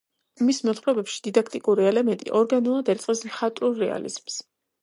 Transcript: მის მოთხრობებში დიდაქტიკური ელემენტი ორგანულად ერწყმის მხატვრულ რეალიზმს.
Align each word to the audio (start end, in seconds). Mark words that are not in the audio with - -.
მის 0.45 0.61
მოთხრობებში 0.69 1.19
დიდაქტიკური 1.27 1.85
ელემენტი 1.91 2.33
ორგანულად 2.41 2.91
ერწყმის 2.95 3.23
მხატვრულ 3.29 3.81
რეალიზმს. 3.85 4.43